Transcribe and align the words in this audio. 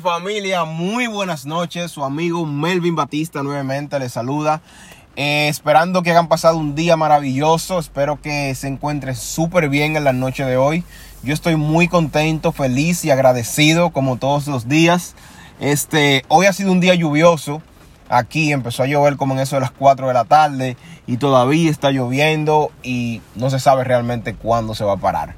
Familia, 0.00 0.64
muy 0.64 1.06
buenas 1.06 1.46
noches. 1.46 1.92
Su 1.92 2.04
amigo 2.04 2.44
Melvin 2.46 2.96
Batista 2.96 3.42
nuevamente 3.42 3.98
les 3.98 4.12
saluda. 4.12 4.60
Eh, 5.14 5.46
esperando 5.48 6.02
que 6.02 6.10
hayan 6.10 6.26
pasado 6.26 6.56
un 6.56 6.74
día 6.74 6.96
maravilloso. 6.96 7.78
Espero 7.78 8.20
que 8.20 8.54
se 8.54 8.66
encuentren 8.66 9.14
súper 9.14 9.68
bien 9.68 9.96
en 9.96 10.04
la 10.04 10.12
noche 10.12 10.44
de 10.44 10.56
hoy. 10.56 10.84
Yo 11.22 11.32
estoy 11.32 11.56
muy 11.56 11.86
contento, 11.86 12.50
feliz 12.50 13.04
y 13.04 13.10
agradecido 13.10 13.90
como 13.90 14.16
todos 14.16 14.48
los 14.48 14.68
días. 14.68 15.14
Este, 15.60 16.24
hoy 16.28 16.46
ha 16.46 16.52
sido 16.52 16.72
un 16.72 16.80
día 16.80 16.94
lluvioso. 16.94 17.62
Aquí 18.08 18.52
empezó 18.52 18.82
a 18.82 18.86
llover 18.86 19.16
como 19.16 19.34
en 19.34 19.40
eso 19.40 19.56
de 19.56 19.60
las 19.60 19.70
4 19.70 20.08
de 20.08 20.14
la 20.14 20.24
tarde 20.24 20.76
y 21.06 21.18
todavía 21.18 21.70
está 21.70 21.90
lloviendo 21.90 22.70
y 22.82 23.22
no 23.34 23.48
se 23.48 23.60
sabe 23.60 23.84
realmente 23.84 24.34
cuándo 24.34 24.74
se 24.74 24.84
va 24.84 24.94
a 24.94 24.98
parar. 24.98 25.36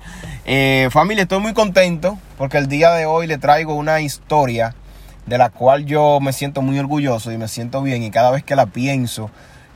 Eh, 0.48 0.88
familia, 0.92 1.22
estoy 1.22 1.40
muy 1.40 1.52
contento 1.54 2.18
porque 2.38 2.56
el 2.56 2.68
día 2.68 2.92
de 2.92 3.04
hoy 3.04 3.26
le 3.26 3.36
traigo 3.36 3.74
una 3.74 4.00
historia 4.00 4.74
de 5.27 5.38
la 5.38 5.50
cual 5.50 5.84
yo 5.86 6.20
me 6.20 6.32
siento 6.32 6.62
muy 6.62 6.78
orgulloso 6.78 7.32
y 7.32 7.36
me 7.36 7.48
siento 7.48 7.82
bien 7.82 8.05
y 8.05 8.12
cada 8.12 8.30
vez 8.30 8.45
que 8.45 8.55
la 8.55 8.66
pienso, 8.66 9.28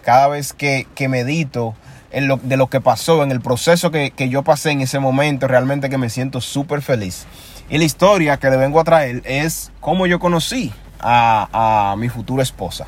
cada 0.05 0.29
vez 0.29 0.52
que, 0.52 0.87
medito 1.09 1.74
en 2.12 2.29
lo, 2.29 2.37
de 2.37 2.56
lo 2.56 2.69
que 2.69 2.80
pasó, 2.80 3.24
en 3.24 3.33
el 3.33 3.41
proceso 3.41 3.91
que, 3.91 4.12
que 4.12 4.29
yo 4.29 4.45
pasé 4.45 4.70
en 4.70 4.80
ese 4.80 5.01
momento, 5.01 5.48
realmente 5.48 5.91
que 5.91 5.98
me 5.98 6.09
siento 6.09 6.41
súper 6.41 6.82
feliz. 6.82 7.27
Y 7.68 7.79
la 7.79 7.84
historia 7.84 8.37
que 8.37 8.48
le 8.51 8.57
vengo 8.57 8.80
a 8.80 8.84
traer 8.84 9.23
es 9.24 9.73
cómo 9.80 10.07
yo 10.07 10.18
conocí 10.18 10.73
a, 11.01 11.95
mi 11.98 12.09
futura 12.09 12.43
esposa. 12.43 12.87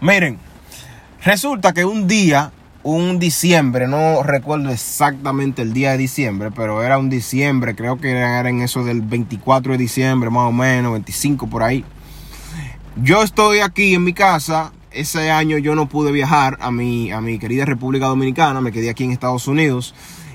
Miren, 0.00 0.38
resulta 1.24 1.72
que 1.72 1.84
un 1.84 2.06
día, 2.06 2.52
un 2.82 3.18
diciembre, 3.18 3.86
no 3.86 4.22
recuerdo 4.22 4.70
exactamente 4.70 5.62
el 5.62 5.72
día 5.72 5.92
de 5.92 5.98
diciembre, 5.98 6.50
pero 6.50 6.82
era 6.82 6.98
un 6.98 7.10
diciembre, 7.10 7.74
creo 7.74 7.98
que 7.98 8.10
era 8.10 8.48
en 8.48 8.62
eso 8.62 8.84
del 8.84 9.02
24 9.02 9.72
de 9.72 9.78
diciembre, 9.78 10.30
más 10.30 10.48
o 10.48 10.52
menos, 10.52 10.92
25 10.92 11.46
por 11.48 11.62
ahí. 11.62 11.84
Yo 13.02 13.22
estoy 13.22 13.60
aquí 13.60 13.94
en 13.94 14.04
mi 14.04 14.12
casa. 14.12 14.72
Ese 14.90 15.30
año 15.30 15.56
yo 15.58 15.76
no 15.76 15.88
pude 15.88 16.10
viajar 16.10 16.58
a 16.60 16.72
mi, 16.72 17.12
a 17.12 17.20
mi 17.20 17.38
querida 17.38 17.64
República 17.64 18.06
Dominicana, 18.06 18.60
me 18.60 18.72
quedé 18.72 18.90
aquí 18.90 19.04
en 19.04 19.12
Estados 19.12 19.46
Unidos. 19.46 19.94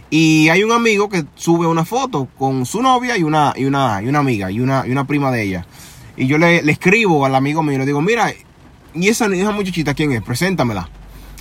Y 0.09 0.47
hay 0.49 0.63
un 0.63 0.71
amigo 0.71 1.09
que 1.09 1.25
sube 1.35 1.67
una 1.67 1.83
foto 1.83 2.29
con 2.37 2.65
su 2.65 2.81
novia 2.81 3.17
y 3.17 3.23
una, 3.23 3.53
y 3.55 3.65
una, 3.65 4.01
y 4.01 4.07
una 4.07 4.19
amiga 4.19 4.49
y 4.51 4.61
una, 4.61 4.87
y 4.87 4.91
una 4.91 5.05
prima 5.05 5.29
de 5.31 5.41
ella. 5.41 5.65
Y 6.15 6.27
yo 6.27 6.37
le, 6.37 6.59
escribo 6.71 7.25
al 7.25 7.35
amigo 7.35 7.63
mío 7.63 7.75
y 7.75 7.79
le 7.79 7.85
digo, 7.85 8.01
mira, 8.01 8.31
¿y 8.93 9.09
esa, 9.09 9.25
esa 9.25 9.51
muchachita 9.51 9.93
quién 9.93 10.13
es? 10.13 10.21
Preséntamela. 10.21 10.89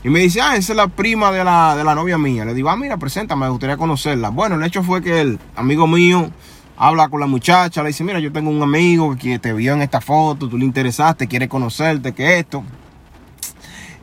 Y 0.05 0.11
me 0.11 0.21
dice, 0.21 0.43
ah, 0.43 0.55
esa 0.55 0.75
es 0.75 0.77
la 0.77 0.89
prima 0.89 1.33
de 1.33 1.43
la, 1.43 1.75
de 1.75 1.83
la 1.83 1.95
novia 1.95 2.19
mía. 2.19 2.45
Le 2.45 2.53
digo, 2.53 2.69
ah, 2.69 2.77
mira, 2.77 2.99
preséntame, 2.99 3.47
me 3.47 3.51
gustaría 3.51 3.79
conocerla. 3.79 4.29
Bueno, 4.29 4.57
el 4.57 4.63
hecho 4.63 4.83
fue 4.83 5.03
que 5.03 5.23
el 5.23 5.39
amigo 5.57 5.87
mío 5.87 6.31
habla 6.77 7.09
con 7.09 7.21
la 7.21 7.27
muchacha, 7.27 7.83
le 7.83 7.89
dice, 7.89 8.05
mira, 8.05 8.21
yo 8.21 8.31
tengo 8.31 8.51
un 8.51 8.63
amigo 8.63 9.17
que 9.17 9.39
te 9.39 9.55
vio 9.55 9.73
en 9.73 9.81
esta 9.81 10.03
foto, 10.03 10.47
tú 10.47 10.59
le 10.59 10.67
interesaste, 10.67 11.27
quiere 11.27 11.49
conocerte, 11.49 12.13
que 12.13 12.39
esto. 12.39 12.63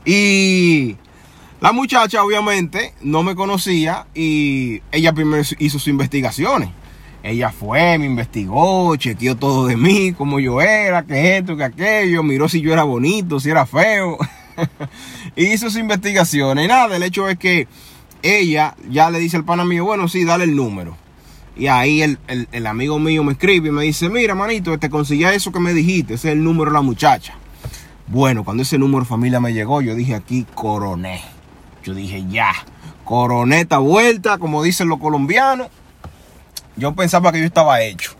Y 0.04 0.96
la 1.60 1.72
muchacha 1.72 2.24
obviamente 2.24 2.96
no 3.02 3.22
me 3.22 3.36
conocía 3.36 4.08
y 4.16 4.82
ella 4.92 5.14
primero 5.14 5.44
hizo 5.60 5.78
sus 5.78 5.88
investigaciones. 5.88 6.70
Ella 7.22 7.52
fue, 7.52 8.00
me 8.00 8.08
investigó, 8.08 8.96
chequeó 8.96 9.38
todo 9.38 9.68
de 9.68 9.78
mí, 9.78 10.14
cómo 10.14 10.40
yo 10.40 10.60
era, 10.62 11.04
qué 11.04 11.38
esto, 11.38 11.56
qué 11.56 11.66
aquello, 11.66 12.24
miró 12.24 12.50
si 12.50 12.62
yo 12.62 12.74
era 12.74 12.82
bonito, 12.82 13.40
si 13.40 13.52
era 13.52 13.68
feo. 13.68 14.18
hizo 15.36 15.70
sus 15.70 15.80
investigaciones. 15.80 16.66
Y 16.66 16.68
nada, 16.68 16.96
el 16.96 17.04
hecho 17.04 17.28
es 17.30 17.38
que 17.38 17.68
ella 18.24 18.76
ya 18.90 19.10
le 19.10 19.20
dice 19.20 19.38
al 19.38 19.46
pana 19.46 19.66
mío, 19.66 19.86
bueno, 19.86 20.08
sí, 20.08 20.24
dale 20.24 20.44
el 20.44 20.56
número. 20.56 20.98
Y 21.56 21.68
ahí 21.68 22.02
el, 22.02 22.68
amigo 22.68 22.98
mío 22.98 23.24
me 23.24 23.34
escribe 23.34 23.70
y 23.70 23.72
me 23.72 23.84
dice, 23.84 24.10
mira, 24.10 24.36
manito, 24.36 24.78
te 24.80 24.90
conseguí 24.90 25.26
eso 25.26 25.52
que 25.52 25.60
me 25.60 25.74
dijiste, 25.74 26.14
ese 26.14 26.30
es 26.30 26.34
el 26.34 26.44
número 26.44 26.72
de 26.72 26.76
la 26.76 26.82
muchacha. 26.82 27.36
Bueno, 28.08 28.44
cuando 28.44 28.64
ese 28.64 28.78
número 28.78 29.06
familia 29.06 29.40
me 29.40 29.54
llegó, 29.54 29.82
yo 29.82 29.96
dije 29.96 30.16
aquí, 30.16 30.46
coroné. 30.56 31.22
Yo 31.84 31.94
dije, 31.94 32.26
ya, 32.30 32.52
coroneta 33.04 33.80
vuelta, 33.80 34.38
como 34.38 34.64
dicen 34.64 34.88
los 34.88 35.00
colombianos. 35.00 35.68
Yo 36.78 36.94
pensaba 36.94 37.32
que 37.32 37.40
yo 37.40 37.46
estaba 37.46 37.82
hecho. 37.82 38.14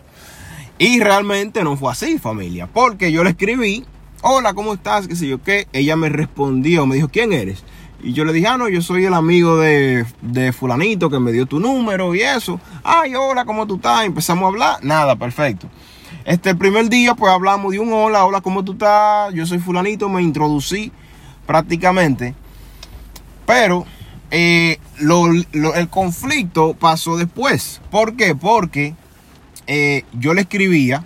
Y 0.78 1.00
realmente 1.00 1.64
no 1.64 1.78
fue 1.78 1.92
así, 1.92 2.18
familia. 2.18 2.68
Porque 2.68 3.12
yo 3.12 3.24
le 3.24 3.32
escribí, 3.32 3.86
hola, 4.22 4.54
¿cómo 4.54 4.74
estás? 4.74 5.08
¿Qué 5.08 5.16
sé 5.16 5.28
yo 5.28 5.42
qué? 5.42 5.68
Ella 5.74 5.96
me 5.96 6.10
respondió, 6.10 6.86
me 6.86 6.96
dijo, 6.96 7.10
¿quién 7.10 7.34
eres? 7.34 7.64
Y 8.04 8.14
yo 8.14 8.26
le 8.26 8.34
dije, 8.34 8.48
ah, 8.48 8.58
no, 8.58 8.68
yo 8.68 8.82
soy 8.82 9.06
el 9.06 9.14
amigo 9.14 9.58
de, 9.58 10.06
de 10.22 10.54
fulanito 10.54 11.10
que 11.10 11.20
me 11.20 11.32
dio 11.32 11.46
tu 11.46 11.60
número 11.60 12.16
y 12.16 12.22
eso. 12.22 12.60
Ay, 12.84 13.14
hola, 13.16 13.46
¿cómo 13.46 13.68
tú 13.68 13.76
estás? 13.76 14.06
Empezamos 14.06 14.44
a 14.44 14.48
hablar. 14.48 14.80
Nada, 14.84 15.16
perfecto. 15.16 15.68
Este, 16.26 16.52
el 16.52 16.58
primer 16.58 16.90
día, 16.90 17.14
pues 17.16 17.32
hablamos 17.32 17.72
de 17.72 17.80
un 17.80 17.94
hola, 17.94 18.26
hola, 18.26 18.42
¿cómo 18.42 18.64
tú 18.64 18.74
estás? 18.74 19.34
Yo 19.34 19.46
soy 19.46 19.60
fulanito, 19.60 20.10
me 20.10 20.22
introducí 20.22 20.92
prácticamente. 21.46 22.34
Pero 23.46 23.86
eh, 24.32 24.80
el 25.00 25.90
conflicto 25.90 26.74
pasó 26.74 27.18
después. 27.18 27.82
¿Por 27.92 28.16
qué? 28.16 28.36
Porque 28.36 28.96
eh, 29.68 30.06
yo 30.14 30.34
le 30.34 30.42
escribía 30.42 31.06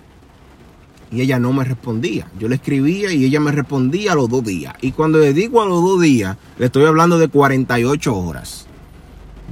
y 1.16 1.22
ella 1.22 1.38
no 1.38 1.52
me 1.52 1.64
respondía. 1.64 2.30
Yo 2.38 2.48
le 2.48 2.56
escribía 2.56 3.12
y 3.12 3.24
ella 3.24 3.40
me 3.40 3.52
respondía 3.52 4.12
a 4.12 4.14
los 4.14 4.28
dos 4.28 4.44
días. 4.44 4.74
Y 4.82 4.92
cuando 4.92 5.18
le 5.18 5.32
digo 5.32 5.62
a 5.62 5.66
los 5.66 5.82
dos 5.82 6.00
días, 6.00 6.36
le 6.58 6.66
estoy 6.66 6.84
hablando 6.84 7.18
de 7.18 7.28
48 7.28 8.14
horas. 8.14 8.66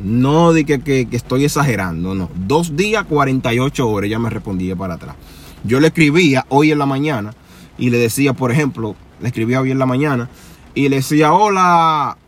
No 0.03 0.53
de 0.53 0.65
que, 0.65 0.81
que, 0.81 1.09
estoy 1.13 1.45
exagerando, 1.45 2.15
no. 2.15 2.31
Dos 2.35 2.77
días, 2.77 3.05
48 3.09 3.89
horas, 3.89 4.09
ella 4.09 4.19
me 4.19 4.31
respondía 4.31 4.77
para 4.77 4.95
atrás. 4.95 5.17
Yo 5.65 5.81
le 5.81 5.87
escribía 5.87 6.45
hoy 6.51 6.71
en 6.71 6.79
la 6.79 6.87
mañana 6.87 7.33
y 7.79 7.91
le 7.91 7.99
decía, 7.99 8.35
por 8.35 8.53
ejemplo, 8.53 8.97
le 9.21 9.29
escribía 9.29 9.61
hoy 9.61 9.71
en 9.71 9.79
la 9.79 9.87
mañana 9.87 10.29
y 10.75 10.89
le 10.89 10.97
decía, 10.97 11.33
hola, 11.33 12.19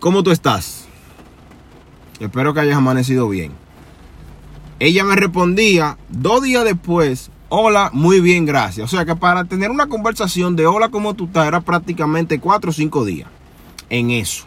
¿Cómo 0.00 0.22
tú 0.22 0.30
estás? 0.30 0.86
Espero 2.20 2.54
que 2.54 2.60
hayas 2.60 2.76
amanecido 2.76 3.28
bien. 3.28 3.50
Ella 4.78 5.02
me 5.02 5.16
respondía 5.16 5.98
dos 6.08 6.42
días 6.42 6.64
después, 6.64 7.32
hola, 7.48 7.90
muy 7.92 8.20
bien, 8.20 8.46
gracias. 8.46 8.84
O 8.84 8.96
sea 8.96 9.04
que 9.04 9.16
para 9.16 9.44
tener 9.44 9.70
una 9.70 9.86
conversación 9.86 10.56
de 10.56 10.66
hola, 10.66 10.88
¿cómo 10.88 11.14
tú 11.14 11.24
estás? 11.26 11.46
Era 11.46 11.60
prácticamente 11.60 12.38
cuatro 12.38 12.70
o 12.70 12.72
cinco 12.72 13.04
días 13.04 13.28
en 13.90 14.10
eso. 14.10 14.44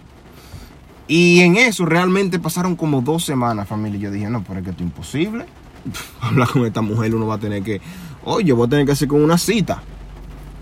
Y 1.07 1.41
en 1.41 1.57
eso 1.57 1.85
realmente 1.85 2.39
pasaron 2.39 2.75
como 2.75 3.01
dos 3.01 3.25
semanas, 3.25 3.67
familia. 3.67 3.99
Yo 3.99 4.11
dije, 4.11 4.29
no, 4.29 4.43
pero 4.43 4.59
es 4.59 4.63
que 4.63 4.69
esto 4.71 4.83
es 4.83 4.89
imposible. 4.89 5.45
Hablar 6.21 6.49
con 6.49 6.65
esta 6.65 6.81
mujer 6.81 7.13
uno 7.15 7.27
va 7.27 7.35
a 7.35 7.39
tener 7.39 7.63
que, 7.63 7.81
oye, 8.23 8.53
voy 8.53 8.67
a 8.67 8.69
tener 8.69 8.85
que 8.85 8.93
hacer 8.93 9.07
con 9.07 9.21
una 9.21 9.37
cita. 9.37 9.83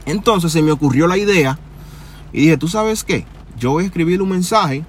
Entonces 0.06 0.52
se 0.52 0.62
me 0.62 0.72
ocurrió 0.72 1.08
la 1.08 1.18
idea 1.18 1.60
y 2.34 2.42
dije, 2.42 2.58
¿tú 2.58 2.68
sabes 2.68 3.04
qué? 3.04 3.26
yo 3.60 3.72
voy 3.72 3.84
a 3.84 3.88
escribir 3.88 4.22
un 4.22 4.30
mensaje 4.30 4.84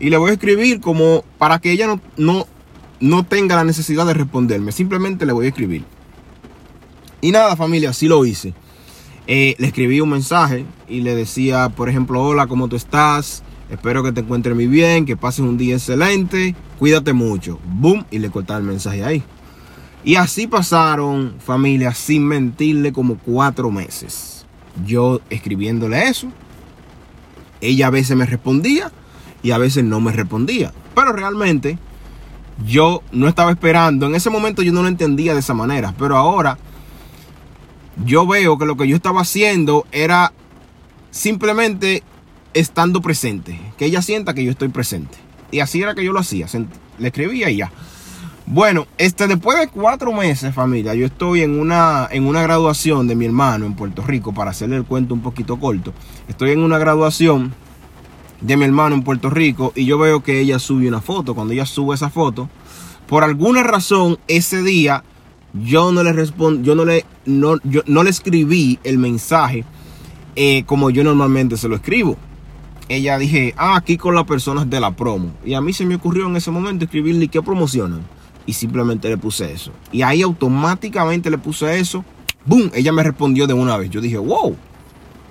y 0.00 0.10
le 0.10 0.16
voy 0.16 0.30
a 0.30 0.34
escribir 0.34 0.80
como 0.80 1.24
para 1.36 1.58
que 1.58 1.70
ella 1.70 1.86
no, 1.86 2.00
no, 2.16 2.46
no 3.00 3.24
tenga 3.24 3.56
la 3.56 3.64
necesidad 3.64 4.06
de 4.06 4.14
responderme. 4.14 4.72
Simplemente 4.72 5.26
le 5.26 5.32
voy 5.32 5.46
a 5.46 5.48
escribir. 5.50 5.84
Y 7.20 7.32
nada, 7.32 7.56
familia, 7.56 7.90
así 7.90 8.06
lo 8.06 8.24
hice. 8.24 8.54
Eh, 9.26 9.56
le 9.58 9.66
escribí 9.66 10.00
un 10.00 10.10
mensaje 10.10 10.64
y 10.88 11.00
le 11.00 11.14
decía, 11.14 11.68
por 11.68 11.88
ejemplo, 11.88 12.22
hola, 12.22 12.46
¿cómo 12.46 12.68
tú 12.68 12.76
estás? 12.76 13.42
Espero 13.70 14.02
que 14.02 14.12
te 14.12 14.20
encuentres 14.20 14.54
muy 14.54 14.66
bien, 14.66 15.04
que 15.04 15.16
pases 15.16 15.40
un 15.40 15.58
día 15.58 15.74
excelente, 15.74 16.54
cuídate 16.78 17.12
mucho. 17.12 17.58
Boom, 17.66 18.06
y 18.10 18.18
le 18.20 18.30
cortaba 18.30 18.58
el 18.60 18.64
mensaje 18.64 19.04
ahí. 19.04 19.22
Y 20.04 20.14
así 20.14 20.46
pasaron, 20.46 21.34
familia, 21.44 21.92
sin 21.92 22.24
mentirle, 22.24 22.92
como 22.92 23.18
cuatro 23.18 23.70
meses. 23.70 24.46
Yo 24.86 25.20
escribiéndole 25.28 26.08
eso, 26.08 26.28
ella 27.60 27.88
a 27.88 27.90
veces 27.90 28.16
me 28.16 28.24
respondía 28.24 28.92
y 29.42 29.50
a 29.50 29.58
veces 29.58 29.84
no 29.84 30.00
me 30.00 30.12
respondía. 30.12 30.72
Pero 30.94 31.12
realmente 31.12 31.78
yo 32.66 33.02
no 33.12 33.28
estaba 33.28 33.50
esperando. 33.50 34.06
En 34.06 34.14
ese 34.14 34.30
momento 34.30 34.62
yo 34.62 34.72
no 34.72 34.82
lo 34.82 34.88
entendía 34.88 35.34
de 35.34 35.40
esa 35.40 35.52
manera. 35.52 35.94
Pero 35.98 36.16
ahora 36.16 36.56
yo 38.04 38.26
veo 38.26 38.58
que 38.58 38.66
lo 38.66 38.76
que 38.76 38.88
yo 38.88 38.96
estaba 38.96 39.22
haciendo 39.22 39.86
era 39.92 40.32
simplemente 41.10 42.02
estando 42.54 43.00
presente. 43.00 43.58
Que 43.76 43.86
ella 43.86 44.02
sienta 44.02 44.34
que 44.34 44.44
yo 44.44 44.50
estoy 44.50 44.68
presente. 44.68 45.18
Y 45.50 45.60
así 45.60 45.82
era 45.82 45.94
que 45.94 46.04
yo 46.04 46.12
lo 46.12 46.20
hacía. 46.20 46.46
Le 46.98 47.08
escribía 47.08 47.50
y 47.50 47.56
ya. 47.56 47.72
Bueno, 48.46 48.86
este, 48.96 49.26
después 49.26 49.58
de 49.58 49.68
cuatro 49.68 50.10
meses, 50.12 50.54
familia, 50.54 50.94
yo 50.94 51.04
estoy 51.04 51.42
en 51.42 51.60
una, 51.60 52.08
en 52.10 52.26
una 52.26 52.42
graduación 52.42 53.06
de 53.06 53.14
mi 53.14 53.26
hermano 53.26 53.66
en 53.66 53.74
Puerto 53.74 54.02
Rico, 54.02 54.32
para 54.32 54.52
hacerle 54.52 54.76
el 54.76 54.84
cuento 54.84 55.12
un 55.12 55.20
poquito 55.20 55.60
corto. 55.60 55.92
Estoy 56.28 56.52
en 56.52 56.60
una 56.60 56.78
graduación 56.78 57.52
de 58.40 58.56
mi 58.56 58.64
hermano 58.64 58.94
en 58.94 59.02
Puerto 59.02 59.28
Rico 59.28 59.72
y 59.74 59.84
yo 59.84 59.98
veo 59.98 60.22
que 60.22 60.40
ella 60.40 60.58
sube 60.58 60.88
una 60.88 61.02
foto. 61.02 61.34
Cuando 61.34 61.52
ella 61.52 61.66
sube 61.66 61.94
esa 61.94 62.08
foto, 62.08 62.48
por 63.06 63.22
alguna 63.22 63.62
razón, 63.64 64.18
ese 64.28 64.62
día 64.62 65.04
yo 65.52 65.92
no 65.92 66.02
le 66.02 66.12
respond, 66.12 66.64
yo 66.64 66.74
no 66.74 66.84
le, 66.84 67.04
no, 67.26 67.56
yo 67.64 67.82
no 67.86 68.02
le 68.02 68.10
escribí 68.10 68.78
el 68.84 68.98
mensaje 68.98 69.64
eh, 70.36 70.64
como 70.66 70.90
yo 70.90 71.04
normalmente 71.04 71.56
se 71.56 71.68
lo 71.68 71.76
escribo. 71.76 72.16
Ella 72.88 73.18
dije, 73.18 73.54
ah, 73.56 73.76
aquí 73.76 73.96
con 73.96 74.14
las 74.14 74.24
personas 74.24 74.70
de 74.70 74.80
la 74.80 74.92
promo. 74.92 75.32
Y 75.44 75.54
a 75.54 75.60
mí 75.60 75.72
se 75.72 75.84
me 75.84 75.96
ocurrió 75.96 76.26
en 76.26 76.36
ese 76.36 76.50
momento 76.50 76.84
escribirle 76.84 77.28
qué 77.28 77.42
promocionan 77.42 78.00
y 78.46 78.54
simplemente 78.54 79.08
le 79.08 79.18
puse 79.18 79.52
eso. 79.52 79.72
Y 79.92 80.02
ahí 80.02 80.22
automáticamente 80.22 81.30
le 81.30 81.38
puse 81.38 81.78
eso 81.78 82.04
¡boom! 82.48 82.70
Ella 82.74 82.92
me 82.92 83.02
respondió 83.02 83.46
de 83.46 83.54
una 83.54 83.76
vez. 83.76 83.90
Yo 83.90 84.00
dije, 84.00 84.16
wow, 84.16 84.56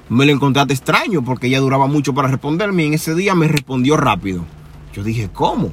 me 0.10 0.25
lo 0.25 0.31
encontraste 0.31 0.74
extraño 0.74 1.24
porque 1.24 1.48
ella 1.48 1.60
duraba 1.60 1.88
mucho 1.88 2.13
para 2.13 2.28
responderme 2.28 2.84
y 2.84 2.88
en 2.88 2.94
ese 2.94 3.16
día 3.16 3.36
me 3.36 3.48
respondió 3.48 3.98
rápido. 3.98 4.46
Yo 4.94 5.04
dije, 5.04 5.30
¿cómo? 5.34 5.72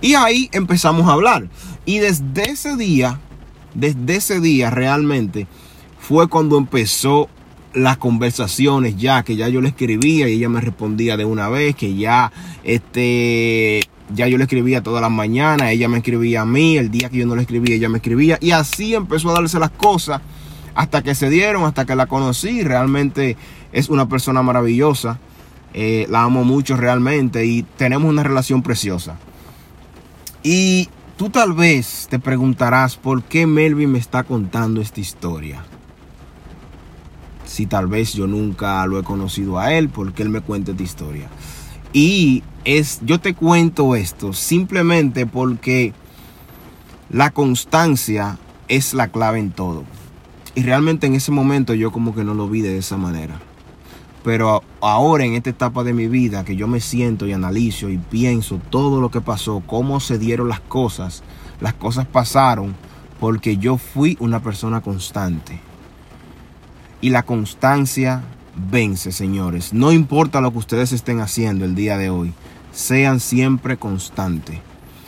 Y 0.00 0.14
ahí 0.14 0.48
empezamos 0.52 1.06
a 1.08 1.12
hablar. 1.12 1.48
Y 1.84 1.98
desde 1.98 2.50
ese 2.50 2.76
día, 2.76 3.20
desde 3.74 4.16
ese 4.16 4.40
día 4.40 4.70
realmente 4.70 5.46
fue 5.98 6.28
cuando 6.28 6.58
empezó 6.58 7.28
las 7.72 7.98
conversaciones 7.98 8.96
ya, 8.96 9.22
que 9.22 9.36
ya 9.36 9.48
yo 9.48 9.60
le 9.60 9.68
escribía 9.68 10.28
y 10.28 10.34
ella 10.34 10.48
me 10.48 10.60
respondía 10.60 11.16
de 11.16 11.24
una 11.24 11.48
vez, 11.48 11.76
que 11.76 11.94
ya 11.94 12.32
este 12.64 13.80
ya 14.12 14.26
yo 14.26 14.38
le 14.38 14.44
escribía 14.44 14.82
todas 14.82 15.00
las 15.00 15.10
mañanas, 15.10 15.70
ella 15.70 15.88
me 15.88 15.98
escribía 15.98 16.40
a 16.40 16.44
mí, 16.44 16.76
el 16.76 16.90
día 16.90 17.08
que 17.10 17.18
yo 17.18 17.26
no 17.26 17.36
le 17.36 17.42
escribía, 17.42 17.76
ella 17.76 17.88
me 17.88 17.98
escribía, 17.98 18.38
y 18.40 18.50
así 18.50 18.94
empezó 18.94 19.30
a 19.30 19.34
darse 19.34 19.60
las 19.60 19.70
cosas 19.70 20.20
hasta 20.74 21.02
que 21.02 21.14
se 21.14 21.30
dieron, 21.30 21.64
hasta 21.64 21.84
que 21.84 21.94
la 21.94 22.06
conocí. 22.06 22.62
Realmente 22.62 23.36
es 23.72 23.88
una 23.88 24.08
persona 24.08 24.42
maravillosa, 24.42 25.18
eh, 25.74 26.06
la 26.10 26.24
amo 26.24 26.44
mucho 26.44 26.76
realmente 26.76 27.46
y 27.46 27.62
tenemos 27.76 28.08
una 28.08 28.22
relación 28.22 28.62
preciosa. 28.62 29.16
Y 30.42 30.88
tú 31.20 31.28
tal 31.28 31.52
vez 31.52 32.06
te 32.08 32.18
preguntarás 32.18 32.96
por 32.96 33.22
qué 33.22 33.46
Melvin 33.46 33.92
me 33.92 33.98
está 33.98 34.22
contando 34.22 34.80
esta 34.80 35.00
historia. 35.00 35.62
Si 37.44 37.66
tal 37.66 37.88
vez 37.88 38.14
yo 38.14 38.26
nunca 38.26 38.86
lo 38.86 38.98
he 38.98 39.02
conocido 39.02 39.58
a 39.58 39.74
él, 39.74 39.90
¿por 39.90 40.14
qué 40.14 40.22
él 40.22 40.30
me 40.30 40.40
cuenta 40.40 40.70
esta 40.70 40.82
historia? 40.82 41.28
Y 41.92 42.42
es, 42.64 43.00
yo 43.04 43.20
te 43.20 43.34
cuento 43.34 43.96
esto 43.96 44.32
simplemente 44.32 45.26
porque 45.26 45.92
la 47.10 47.32
constancia 47.32 48.38
es 48.68 48.94
la 48.94 49.08
clave 49.08 49.40
en 49.40 49.50
todo. 49.50 49.84
Y 50.54 50.62
realmente 50.62 51.06
en 51.06 51.16
ese 51.16 51.32
momento 51.32 51.74
yo 51.74 51.92
como 51.92 52.14
que 52.14 52.24
no 52.24 52.32
lo 52.32 52.48
vi 52.48 52.62
de 52.62 52.78
esa 52.78 52.96
manera. 52.96 53.38
Pero 54.22 54.62
ahora 54.80 55.24
en 55.24 55.34
esta 55.34 55.50
etapa 55.50 55.82
de 55.82 55.94
mi 55.94 56.06
vida 56.06 56.44
que 56.44 56.56
yo 56.56 56.66
me 56.66 56.80
siento 56.80 57.26
y 57.26 57.32
analizo 57.32 57.88
y 57.88 57.98
pienso 57.98 58.60
todo 58.70 59.00
lo 59.00 59.10
que 59.10 59.20
pasó, 59.20 59.62
cómo 59.66 60.00
se 60.00 60.18
dieron 60.18 60.48
las 60.48 60.60
cosas, 60.60 61.22
las 61.60 61.74
cosas 61.74 62.06
pasaron 62.06 62.74
porque 63.18 63.56
yo 63.58 63.76
fui 63.76 64.16
una 64.20 64.40
persona 64.40 64.80
constante. 64.80 65.60
Y 67.02 67.10
la 67.10 67.22
constancia 67.22 68.22
vence, 68.70 69.12
señores. 69.12 69.72
No 69.72 69.92
importa 69.92 70.40
lo 70.40 70.52
que 70.52 70.58
ustedes 70.58 70.92
estén 70.92 71.20
haciendo 71.20 71.64
el 71.64 71.74
día 71.74 71.96
de 71.96 72.10
hoy, 72.10 72.32
sean 72.72 73.20
siempre 73.20 73.76
constantes. 73.76 74.58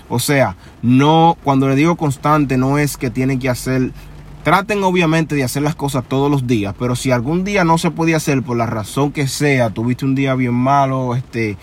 O 0.08 0.18
sea, 0.18 0.56
no, 0.82 1.36
cuando 1.42 1.68
le 1.68 1.74
digo 1.74 1.96
constante, 1.96 2.58
no 2.58 2.78
es 2.78 2.96
que 2.96 3.10
tienen 3.10 3.38
que 3.38 3.48
hacer, 3.48 3.92
traten 4.42 4.82
obviamente 4.82 5.34
de 5.34 5.44
hacer 5.44 5.62
las 5.62 5.76
cosas 5.76 6.04
todos 6.06 6.30
los 6.30 6.46
días, 6.46 6.74
pero 6.78 6.96
si 6.96 7.10
algún 7.10 7.44
día 7.44 7.64
no 7.64 7.78
se 7.78 7.90
puede 7.90 8.14
hacer 8.14 8.42
por 8.42 8.56
la 8.56 8.66
razón 8.66 9.12
que 9.12 9.28
sea, 9.28 9.70
tuviste 9.70 10.04
un 10.04 10.14
día 10.14 10.34
bien 10.34 10.54
malo, 10.54 11.14
este, 11.14 11.56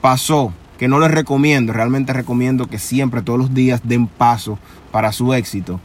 pasó, 0.00 0.52
que 0.78 0.88
no 0.88 0.98
les 0.98 1.10
recomiendo, 1.10 1.72
realmente 1.72 2.12
recomiendo 2.12 2.66
que 2.66 2.78
siempre, 2.78 3.22
todos 3.22 3.38
los 3.38 3.54
días, 3.54 3.82
den 3.84 4.06
paso 4.06 4.58
para 4.90 5.12
su 5.12 5.34
éxito. 5.34 5.78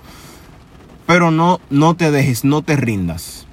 Pero 1.06 1.32
no, 1.32 1.60
no 1.70 1.96
te 1.96 2.12
dejes, 2.12 2.46
no 2.46 2.62
te 2.62 2.78
rindas. 2.78 3.46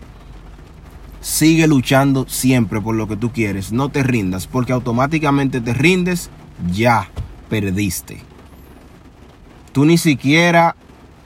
Sigue 1.20 1.66
luchando 1.66 2.26
siempre 2.28 2.80
por 2.80 2.94
lo 2.94 3.08
que 3.08 3.16
tú 3.16 3.30
quieres. 3.32 3.72
No 3.72 3.88
te 3.88 4.02
rindas, 4.02 4.46
porque 4.46 4.72
automáticamente 4.72 5.60
te 5.60 5.74
rindes, 5.74 6.30
ya 6.72 7.10
perdiste. 7.50 8.22
Tú 9.72 9.84
ni 9.84 9.98
siquiera 9.98 10.76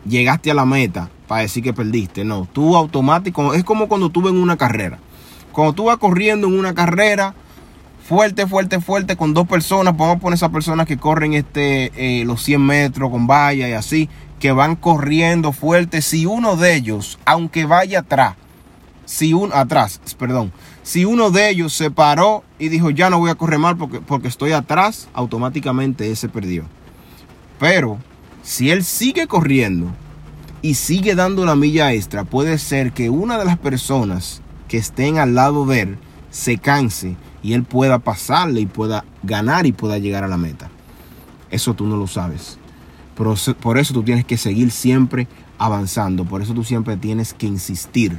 llegaste 0.06 0.50
a 0.50 0.55
la 0.55 0.65
meta 0.65 1.11
para 1.26 1.43
decir 1.43 1.62
que 1.62 1.73
perdiste. 1.73 2.25
No, 2.25 2.49
tú 2.52 2.76
automático, 2.76 3.55
es 3.55 3.64
como 3.64 3.88
cuando 3.88 4.11
tú 4.11 4.23
ves 4.23 4.32
en 4.32 4.40
una 4.40 4.56
carrera. 4.56 4.99
Cuando 5.52 5.73
tú 5.73 5.84
vas 5.84 5.96
corriendo 5.96 6.46
en 6.49 6.58
una 6.58 6.75
carrera, 6.75 7.34
fuerte, 8.06 8.46
fuerte, 8.46 8.81
fuerte, 8.81 9.17
con 9.17 9.34
dos 9.34 9.49
personas, 9.49 9.96
vamos 9.96 10.17
a 10.17 10.20
poner 10.20 10.37
esas 10.37 10.50
personas 10.50 10.87
que 10.87 10.96
corren 10.96 11.34
este, 11.34 11.93
eh, 11.96 12.25
los 12.25 12.43
100 12.43 12.62
metros 12.62 13.11
con 13.11 13.26
valla 13.26 13.69
y 13.69 13.73
así, 13.73 14.08
que 14.38 14.52
van 14.52 14.76
corriendo 14.76 15.52
fuerte. 15.52 16.02
Si 16.02 16.26
uno 16.26 16.56
de 16.56 16.76
ellos, 16.76 17.19
aunque 17.25 17.64
vaya 17.64 18.00
atrás, 18.00 18.34
si 19.06 19.32
un 19.32 19.52
atrás, 19.52 20.00
perdón, 20.19 20.52
si 20.82 21.05
uno 21.05 21.31
de 21.31 21.49
ellos 21.49 21.73
se 21.73 21.90
paró 21.90 22.44
y 22.58 22.69
dijo 22.69 22.90
ya 22.90 23.08
no 23.08 23.19
voy 23.19 23.31
a 23.31 23.37
correr 23.37 23.58
mal 23.58 23.76
porque, 23.76 24.00
porque 24.00 24.28
estoy 24.28 24.52
atrás, 24.52 25.08
automáticamente 25.14 26.11
ese 26.11 26.28
perdió. 26.28 26.64
Pero 27.58 27.99
si 28.43 28.70
él 28.70 28.84
sigue 28.84 29.26
corriendo 29.26 29.93
y 30.67 30.75
sigue 30.75 31.15
dando 31.15 31.47
la 31.47 31.55
milla 31.55 31.93
extra, 31.93 32.25
puede 32.25 32.59
ser 32.59 32.91
que 32.91 33.09
una 33.09 33.39
de 33.39 33.45
las 33.45 33.57
personas 33.57 34.43
que 34.67 34.79
estén 34.79 35.17
al 35.19 35.37
lado 35.37 35.65
de 35.65 35.83
él 35.83 35.99
se 36.33 36.59
canse 36.59 37.15
y 37.41 37.53
él 37.53 37.63
pueda 37.63 38.01
pasarle 38.01 38.63
y 38.63 38.67
pueda 38.67 39.05
ganar 39.23 39.67
y 39.67 39.71
pueda 39.71 39.99
llegar 39.99 40.25
a 40.25 40.29
la 40.29 40.37
meta. 40.37 40.69
Eso 41.53 41.75
tú 41.75 41.87
no 41.87 41.97
lo 41.97 42.09
sabes. 42.09 42.59
por 43.15 43.79
eso 43.79 43.95
tú 43.95 44.03
tienes 44.03 44.25
que 44.25 44.37
seguir 44.37 44.73
siempre 44.73 45.29
avanzando. 45.57 46.25
Por 46.25 46.43
eso 46.43 46.53
tú 46.53 46.65
siempre 46.65 46.97
tienes 46.97 47.33
que 47.33 47.47
insistir. 47.47 48.19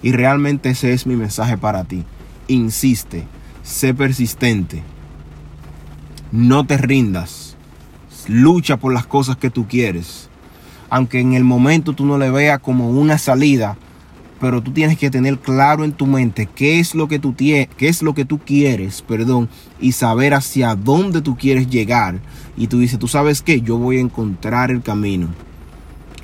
Y 0.00 0.12
realmente 0.12 0.70
ese 0.70 0.92
es 0.92 1.08
mi 1.08 1.16
mensaje 1.16 1.58
para 1.58 1.82
ti. 1.82 2.04
Insiste, 2.46 3.26
sé 3.64 3.94
persistente. 3.94 4.84
No 6.30 6.64
te 6.64 6.78
rindas. 6.78 7.56
Lucha 8.28 8.76
por 8.76 8.92
las 8.92 9.06
cosas 9.06 9.36
que 9.36 9.50
tú 9.50 9.66
quieres. 9.66 10.30
Aunque 10.90 11.20
en 11.20 11.34
el 11.34 11.44
momento 11.44 11.92
tú 11.92 12.04
no 12.06 12.18
le 12.18 12.30
veas 12.30 12.60
como 12.60 12.90
una 12.90 13.18
salida, 13.18 13.76
pero 14.40 14.62
tú 14.62 14.72
tienes 14.72 14.98
que 14.98 15.10
tener 15.10 15.38
claro 15.38 15.84
en 15.84 15.92
tu 15.92 16.06
mente 16.06 16.48
qué 16.54 16.78
es 16.78 16.94
lo 16.94 17.08
que 17.08 17.18
tú 17.18 17.34
qué 17.36 17.68
es 17.78 18.02
lo 18.02 18.14
que 18.14 18.24
tú 18.24 18.38
quieres, 18.38 19.02
perdón, 19.02 19.48
y 19.80 19.92
saber 19.92 20.34
hacia 20.34 20.74
dónde 20.74 21.22
tú 21.22 21.36
quieres 21.36 21.68
llegar. 21.68 22.20
Y 22.56 22.66
tú 22.66 22.78
dices, 22.78 22.98
"¿Tú 22.98 23.08
sabes 23.08 23.42
qué? 23.42 23.60
Yo 23.60 23.78
voy 23.78 23.98
a 23.98 24.00
encontrar 24.00 24.70
el 24.70 24.82
camino." 24.82 25.28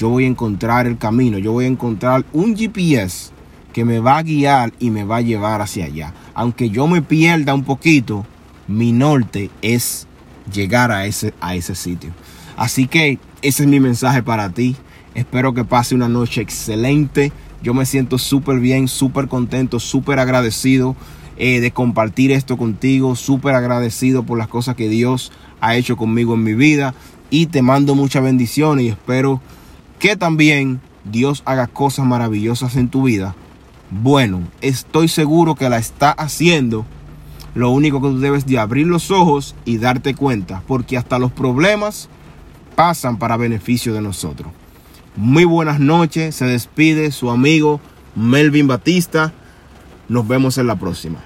Yo 0.01 0.09
voy 0.09 0.25
a 0.25 0.29
encontrar 0.29 0.87
el 0.87 0.97
camino, 0.97 1.37
yo 1.37 1.53
voy 1.53 1.67
a 1.67 1.69
encontrar 1.69 2.25
un 2.33 2.57
GPS 2.57 3.33
que 3.75 3.85
me 3.85 4.01
va 4.01 4.17
a 4.17 4.23
guiar 4.23 4.73
y 4.79 4.91
me 4.91 5.05
va 5.05 5.19
a 5.19 5.21
llevar 5.21 5.61
hacia 5.61 5.85
allá. 5.85 6.15
Aunque 6.33 6.71
yo 6.71 6.87
me 6.87 7.03
pierda 7.03 7.53
un 7.53 7.65
poquito, 7.65 8.25
mi 8.67 8.93
norte 8.93 9.51
es 9.61 10.07
llegar 10.51 10.91
a 10.91 11.05
ese, 11.05 11.35
a 11.43 11.55
ese 11.55 11.75
sitio. 11.75 12.13
Así 12.57 12.87
que 12.87 13.19
ese 13.43 13.65
es 13.65 13.69
mi 13.69 13.81
mensaje 13.81 14.23
para 14.23 14.51
ti. 14.51 14.77
Espero 15.15 15.55
que 15.55 15.65
pase 15.65 15.95
una 15.95 16.09
noche 16.09 16.41
excelente. 16.41 17.33
Yo 17.63 17.75
me 17.75 17.87
siento 17.87 18.19
súper 18.19 18.61
bien, 18.61 18.89
súper 18.89 19.29
contento, 19.29 19.81
súper 19.81 20.19
agradecido 20.19 20.97
eh, 21.37 21.61
de 21.61 21.71
compartir 21.71 22.33
esto 22.33 22.57
contigo. 22.57 23.17
Súper 23.17 23.55
agradecido 23.55 24.23
por 24.23 24.39
las 24.39 24.49
cosas 24.49 24.77
que 24.77 24.89
Dios 24.89 25.33
ha 25.61 25.77
hecho 25.77 25.97
conmigo 25.97 26.35
en 26.35 26.45
mi 26.45 26.55
vida. 26.55 26.95
Y 27.31 27.47
te 27.47 27.63
mando 27.63 27.95
muchas 27.95 28.23
bendiciones 28.23 28.85
y 28.85 28.89
espero 28.89 29.41
que 29.99 30.17
también 30.17 30.81
Dios 31.05 31.43
haga 31.45 31.67
cosas 31.67 32.07
maravillosas 32.07 32.77
en 32.77 32.89
tu 32.89 33.05
vida 33.05 33.35
bueno, 33.91 34.43
estoy 34.61 35.09
seguro 35.09 35.57
que 35.57 35.69
la 35.69 35.79
está 35.79 36.13
haciendo. 36.13 36.87
Lo 37.55 37.71
único 37.71 38.01
que 38.01 38.09
tú 38.09 38.21
debes 38.21 38.47
de 38.47 38.59
abrir 38.59 38.87
los 38.87 39.11
ojos 39.11 39.57
y 39.65 39.79
darte 39.79 40.15
cuenta, 40.15 40.63
porque 40.69 40.97
hasta 40.97 41.19
los 41.19 41.33
problemas 41.33 42.09
pasan 42.81 43.19
para 43.19 43.37
beneficio 43.37 43.93
de 43.93 44.01
nosotros. 44.01 44.51
Muy 45.15 45.45
buenas 45.45 45.81
noches, 45.81 46.35
se 46.35 46.47
despide 46.47 47.13
su 47.13 47.29
amigo 47.29 47.79
Melvin 48.17 48.69
Batista. 48.69 49.35
Nos 50.09 50.27
vemos 50.27 50.57
en 50.57 50.67
la 50.67 50.77
próxima. 50.77 51.19